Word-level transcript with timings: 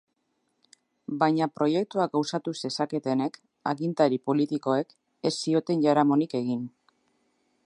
Baina 1.23 1.47
proiektua 1.59 2.07
gauzatu 2.17 2.55
zezaketenek, 2.63 3.39
agintari 3.73 4.21
politikoek, 4.31 4.99
ez 5.31 5.37
zioten 5.45 5.89
jaramonik 5.89 6.39
egin. 6.43 6.71